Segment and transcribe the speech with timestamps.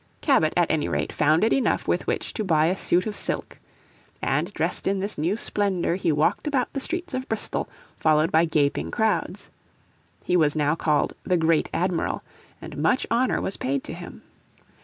[0.19, 3.59] Cabot at any rate found it enough with which to buy a suit of silk.
[4.19, 8.45] And dressed in this new splendour he walked about the streets of Bristol followed by
[8.45, 9.51] gaping crowds.
[10.23, 12.23] He was now called the Great Admiral,
[12.59, 14.23] and much honour was paid to him.